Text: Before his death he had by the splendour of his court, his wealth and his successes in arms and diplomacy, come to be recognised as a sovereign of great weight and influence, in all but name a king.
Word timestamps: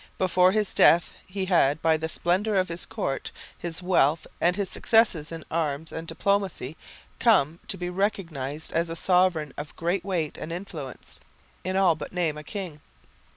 Before 0.17 0.51
his 0.51 0.73
death 0.73 1.13
he 1.27 1.45
had 1.45 1.79
by 1.79 1.95
the 1.95 2.09
splendour 2.09 2.55
of 2.55 2.69
his 2.69 2.87
court, 2.87 3.31
his 3.55 3.83
wealth 3.83 4.25
and 4.41 4.55
his 4.55 4.67
successes 4.67 5.31
in 5.31 5.43
arms 5.51 5.91
and 5.91 6.07
diplomacy, 6.07 6.75
come 7.19 7.59
to 7.67 7.77
be 7.77 7.87
recognised 7.87 8.71
as 8.73 8.89
a 8.89 8.95
sovereign 8.95 9.53
of 9.57 9.75
great 9.75 10.03
weight 10.03 10.39
and 10.39 10.51
influence, 10.51 11.19
in 11.63 11.75
all 11.77 11.93
but 11.93 12.13
name 12.13 12.35
a 12.35 12.43
king. 12.43 12.81